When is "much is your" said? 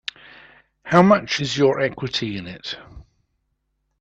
1.03-1.79